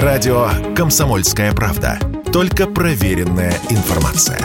Радио 0.00 0.48
«Комсомольская 0.74 1.52
правда». 1.52 1.98
Только 2.32 2.66
проверенная 2.66 3.52
информация. 3.68 4.38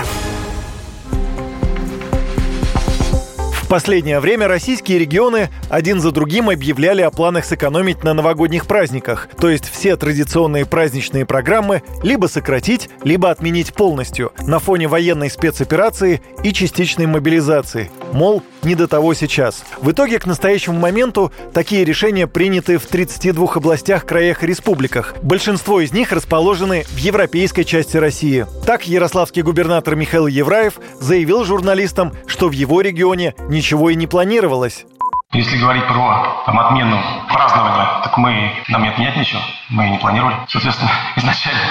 В 3.67 3.69
последнее 3.69 4.19
время 4.19 4.49
российские 4.49 4.99
регионы 4.99 5.49
один 5.69 6.01
за 6.01 6.11
другим 6.11 6.49
объявляли 6.49 7.01
о 7.01 7.11
планах 7.11 7.45
сэкономить 7.45 8.03
на 8.03 8.13
новогодних 8.13 8.65
праздниках. 8.65 9.29
То 9.39 9.49
есть 9.49 9.69
все 9.69 9.95
традиционные 9.95 10.65
праздничные 10.65 11.25
программы 11.25 11.81
либо 12.03 12.27
сократить, 12.27 12.89
либо 13.05 13.31
отменить 13.31 13.73
полностью 13.73 14.33
на 14.39 14.59
фоне 14.59 14.89
военной 14.89 15.29
спецоперации 15.29 16.21
и 16.43 16.51
частичной 16.51 17.07
мобилизации. 17.07 17.89
Мол, 18.13 18.43
не 18.63 18.75
до 18.75 18.87
того 18.87 19.13
сейчас. 19.13 19.63
В 19.81 19.91
итоге 19.91 20.19
к 20.19 20.25
настоящему 20.25 20.79
моменту 20.79 21.31
такие 21.53 21.83
решения 21.85 22.27
приняты 22.27 22.77
в 22.77 22.85
32 22.85 23.53
областях, 23.55 24.05
краях 24.05 24.43
и 24.43 24.47
республиках. 24.47 25.15
Большинство 25.21 25.81
из 25.81 25.91
них 25.91 26.11
расположены 26.11 26.83
в 26.83 26.97
европейской 26.97 27.63
части 27.63 27.97
России. 27.97 28.45
Так 28.65 28.87
ярославский 28.87 29.41
губернатор 29.41 29.95
Михаил 29.95 30.27
Евраев 30.27 30.79
заявил 30.99 31.45
журналистам, 31.45 32.13
что 32.27 32.49
в 32.49 32.51
его 32.51 32.81
регионе 32.81 33.35
ничего 33.49 33.89
и 33.89 33.95
не 33.95 34.07
планировалось. 34.07 34.85
Если 35.33 35.57
говорить 35.57 35.85
про 35.87 36.43
там, 36.45 36.57
отмену 36.57 37.01
празднования, 37.27 38.01
так 38.01 38.17
мы 38.17 38.53
нам 38.69 38.83
не 38.83 38.89
отменять 38.89 39.17
ничего, 39.17 39.41
мы 39.69 39.87
и 39.87 39.89
не 39.91 39.97
планировали. 39.97 40.35
Соответственно, 40.47 40.91
изначально. 41.17 41.61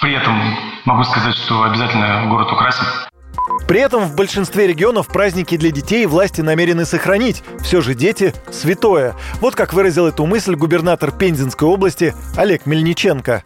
При 0.00 0.14
этом 0.14 0.56
могу 0.84 1.04
сказать, 1.04 1.34
что 1.36 1.62
обязательно 1.62 2.26
город 2.26 2.52
украсим. 2.52 2.84
При 3.68 3.80
этом 3.80 4.04
в 4.04 4.16
большинстве 4.16 4.66
регионов 4.66 5.08
праздники 5.08 5.58
для 5.58 5.70
детей 5.70 6.06
власти 6.06 6.40
намерены 6.40 6.86
сохранить. 6.86 7.44
Все 7.60 7.82
же 7.82 7.94
дети– 7.94 8.32
святое. 8.50 9.14
Вот 9.40 9.54
как 9.54 9.74
выразил 9.74 10.06
эту 10.06 10.24
мысль 10.24 10.54
губернатор 10.54 11.12
Пензенской 11.12 11.68
области 11.68 12.14
Олег 12.36 12.64
Мельниченко 12.64 13.44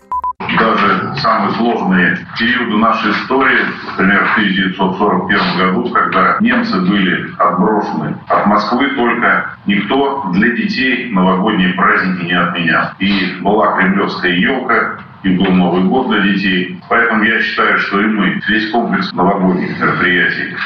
даже 0.58 1.14
самые 1.16 1.54
сложные 1.54 2.18
периоды 2.38 2.76
нашей 2.76 3.10
истории, 3.12 3.58
например, 3.90 4.24
в 4.24 4.32
1941 4.32 5.58
году, 5.58 5.90
когда 5.90 6.36
немцы 6.40 6.80
были 6.80 7.34
отброшены 7.38 8.16
от 8.28 8.46
Москвы, 8.46 8.88
только 8.96 9.56
никто 9.66 10.30
для 10.32 10.50
детей 10.50 11.10
новогодние 11.10 11.74
праздники 11.74 12.26
не 12.26 12.32
отменял. 12.32 12.90
И 12.98 13.36
была 13.40 13.76
кремлевская 13.76 14.32
елка, 14.32 14.98
и 15.22 15.36
был 15.36 15.52
Новый 15.52 15.84
год 15.84 16.08
для 16.08 16.20
детей. 16.22 16.80
Поэтому 16.88 17.22
я 17.24 17.40
считаю, 17.40 17.78
что 17.78 18.00
и 18.00 18.06
мы 18.06 18.40
весь 18.48 18.70
комплекс 18.70 19.12
новогодних 19.12 19.78
мероприятий 19.78 20.56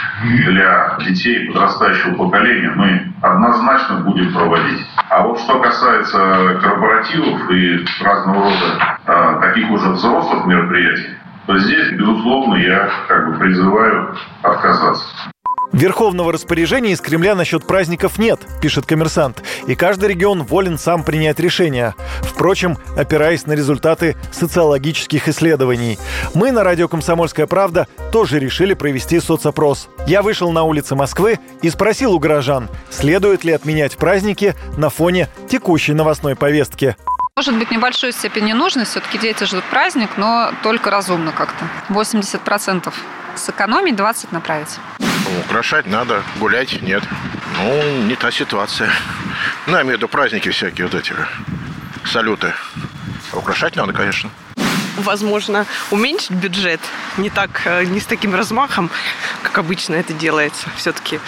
для 0.47 0.99
детей 1.01 1.47
подрастающего 1.47 2.15
поколения 2.15 2.71
мы 2.75 3.13
однозначно 3.23 4.01
будем 4.01 4.33
проводить. 4.33 4.87
А 5.11 5.23
вот 5.23 5.39
что 5.41 5.61
касается 5.61 6.59
корпоративов 6.63 7.51
и 7.51 7.85
разного 8.03 8.45
рода 8.45 8.99
а, 9.07 9.41
таких 9.41 9.71
уже 9.71 9.91
взрослых 9.91 10.47
мероприятий, 10.47 11.11
то 11.47 11.57
здесь, 11.59 11.93
безусловно, 11.93 12.57
я 12.57 12.91
как 13.09 13.31
бы 13.31 13.39
призываю 13.39 14.17
отказаться. 14.43 15.07
Верховного 15.73 16.33
распоряжения 16.33 16.93
из 16.93 17.01
Кремля 17.01 17.35
насчет 17.35 17.67
праздников 17.67 18.19
нет, 18.19 18.41
пишет 18.61 18.87
коммерсант, 18.87 19.43
и 19.67 19.75
каждый 19.75 20.09
регион 20.11 20.43
волен 20.43 20.79
сам 20.79 21.03
принять 21.03 21.41
решение. 21.41 21.95
Впрочем, 22.23 22.79
опираясь 22.97 23.47
на 23.47 23.53
результаты 23.53 24.17
социологических 24.33 25.29
исследований. 25.29 25.99
Мы 26.35 26.53
на 26.53 26.65
радио 26.65 26.89
«Комсомольская 26.89 27.47
правда» 27.47 27.89
тоже 28.13 28.39
решили 28.39 28.75
провести 28.75 29.21
соцопрос. 29.21 29.89
Я 30.07 30.23
вышел 30.23 30.53
на 30.53 30.63
улицы 30.63 30.95
Москвы 30.95 31.39
и 31.63 31.71
спросил 31.71 32.15
у 32.15 32.19
горожан, 32.19 32.69
следует 32.91 33.45
ли 33.45 33.53
отменять 33.53 33.97
праздники 33.97 34.55
на 34.77 34.89
фоне 34.89 35.29
текущей 35.49 35.93
новостной 35.93 36.37
повестки. 36.37 36.97
Может 37.37 37.59
быть, 37.59 37.71
небольшой 37.71 38.13
степени 38.13 38.55
нужно. 38.55 38.87
Все-таки 38.87 39.19
дети 39.19 39.45
ждут 39.45 39.65
праздник, 39.65 40.17
но 40.17 40.53
только 40.63 40.91
разумно 40.91 41.33
как-то. 41.33 41.67
80% 41.91 42.93
сэкономить, 43.35 43.95
20% 43.95 44.29
направить. 44.31 44.79
Украшать 45.45 45.87
надо, 45.87 46.23
гулять 46.39 46.83
нет. 46.83 47.03
Ну, 47.59 48.03
не 48.07 48.17
та 48.17 48.31
ситуация. 48.31 48.91
Ну, 49.67 49.77
я 49.77 49.83
имею 49.83 49.97
в 49.97 49.99
виду 49.99 50.09
праздники 50.09 50.51
всякие 50.51 50.87
вот 50.87 50.95
эти, 50.95 51.15
салюты. 52.05 52.53
Украшать 53.33 53.77
надо, 53.77 53.93
конечно 53.93 54.31
возможно, 54.97 55.67
уменьшить 55.91 56.31
бюджет. 56.31 56.81
Не 57.17 57.31
так, 57.31 57.63
э, 57.65 57.85
не 57.85 58.01
с 58.01 58.07
таким 58.07 58.35
размахом, 58.35 58.91
как 59.43 59.59
обычно 59.59 59.95
это 59.95 60.13
делается. 60.13 60.69
Все-таки 60.77 61.21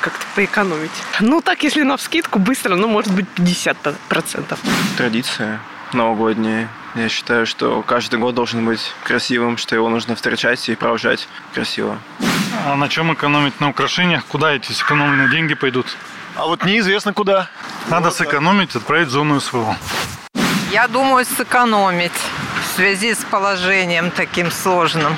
как-то 0.00 0.24
поэкономить. 0.34 0.90
Ну, 1.20 1.40
так, 1.40 1.62
если 1.62 1.82
на 1.82 1.96
вскидку, 1.96 2.38
быстро, 2.38 2.76
ну, 2.76 2.88
может 2.88 3.12
быть, 3.12 3.26
50%. 3.36 4.58
Традиция 4.96 5.60
новогодняя. 5.92 6.68
Я 6.94 7.08
считаю, 7.08 7.46
что 7.46 7.82
каждый 7.82 8.18
год 8.18 8.34
должен 8.34 8.64
быть 8.64 8.92
красивым, 9.04 9.56
что 9.56 9.74
его 9.74 9.88
нужно 9.88 10.14
встречать 10.14 10.68
и 10.68 10.74
провожать 10.74 11.28
красиво. 11.54 11.98
А 12.66 12.76
на 12.76 12.88
чем 12.88 13.12
экономить? 13.12 13.60
На 13.60 13.68
украшениях? 13.68 14.24
Куда 14.24 14.52
эти 14.52 14.72
сэкономленные 14.72 15.28
деньги 15.28 15.52
пойдут? 15.54 15.86
А 16.34 16.46
вот 16.46 16.64
неизвестно 16.64 17.12
куда. 17.12 17.50
Надо 17.88 18.10
сэкономить, 18.10 18.74
отправить 18.74 19.08
в 19.08 19.10
зону 19.10 19.38
СВО. 19.38 19.76
Я 20.72 20.88
думаю, 20.88 21.26
сэкономить 21.26 22.12
в 22.62 22.76
связи 22.76 23.14
с 23.14 23.18
положением 23.18 24.10
таким 24.10 24.50
сложным. 24.50 25.14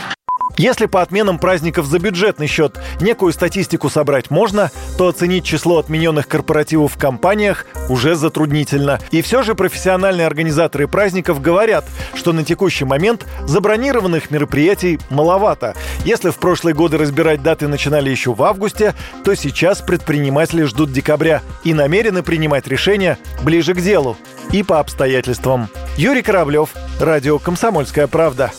Если 0.58 0.86
по 0.86 1.02
отменам 1.02 1.38
праздников 1.38 1.86
за 1.86 1.98
бюджетный 1.98 2.46
счет 2.46 2.78
некую 3.00 3.32
статистику 3.32 3.90
собрать 3.90 4.30
можно, 4.30 4.70
то 4.96 5.08
оценить 5.08 5.44
число 5.44 5.78
отмененных 5.78 6.28
корпоративов 6.28 6.94
в 6.94 6.98
компаниях 6.98 7.66
уже 7.90 8.14
затруднительно. 8.14 8.98
И 9.10 9.20
все 9.20 9.42
же 9.42 9.54
профессиональные 9.54 10.26
организаторы 10.26 10.88
праздников 10.88 11.42
говорят, 11.42 11.84
что 12.14 12.32
на 12.32 12.42
текущий 12.42 12.86
момент 12.86 13.26
забронированных 13.44 14.30
мероприятий 14.30 14.98
маловато. 15.10 15.74
Если 16.04 16.30
в 16.30 16.36
прошлые 16.36 16.74
годы 16.74 16.96
разбирать 16.96 17.42
даты 17.42 17.68
начинали 17.68 18.08
еще 18.08 18.32
в 18.32 18.42
августе, 18.42 18.94
то 19.24 19.34
сейчас 19.34 19.82
предприниматели 19.82 20.62
ждут 20.62 20.90
декабря 20.90 21.42
и 21.64 21.74
намерены 21.74 22.22
принимать 22.22 22.66
решения 22.66 23.18
ближе 23.42 23.74
к 23.74 23.80
делу 23.80 24.16
и 24.52 24.62
по 24.62 24.80
обстоятельствам. 24.80 25.68
Юрий 25.96 26.22
Кораблев, 26.22 26.70
Радио 26.98 27.38
«Комсомольская 27.38 28.06
правда». 28.06 28.52